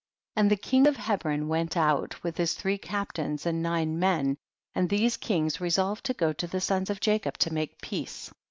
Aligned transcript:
32. 0.35 0.39
And 0.41 0.49
the 0.51 0.55
king 0.57 0.87
of 0.87 0.97
Hebron 0.97 1.47
went 1.47 1.77
out 1.77 2.23
with 2.23 2.35
his 2.37 2.55
three 2.55 2.79
captains 2.79 3.45
and 3.45 3.61
nine 3.61 3.99
men, 3.99 4.35
and 4.73 4.89
these 4.89 5.15
kings 5.15 5.61
resolved 5.61 6.03
to 6.07 6.15
go 6.15 6.33
to 6.33 6.47
the 6.47 6.59
sons 6.59 6.89
of 6.89 6.99
Jacob 6.99 7.37
to 7.37 7.53
make 7.53 7.79
peace. 7.83 8.33